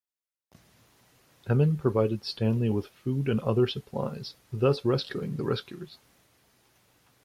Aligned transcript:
Emin 1.47 1.77
provided 1.77 2.25
Stanley 2.25 2.71
with 2.71 2.87
food 2.87 3.29
and 3.29 3.39
other 3.41 3.67
supplies, 3.67 4.33
thus 4.51 4.83
rescuing 4.83 5.35
the 5.35 5.43
rescuers. 5.43 5.99